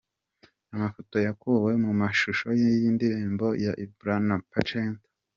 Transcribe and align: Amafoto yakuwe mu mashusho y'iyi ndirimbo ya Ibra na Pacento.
Amafoto 0.75 1.15
yakuwe 1.25 1.71
mu 1.83 1.91
mashusho 2.01 2.47
y'iyi 2.59 2.87
ndirimbo 2.95 3.47
ya 3.65 3.71
Ibra 3.85 4.15
na 4.27 4.35
Pacento. 4.51 5.07